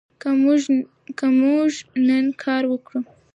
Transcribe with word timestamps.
که 1.21 1.25
موږ 1.39 1.71
نن 2.07 2.25
کار 2.43 2.63
وکړو. 2.71 2.99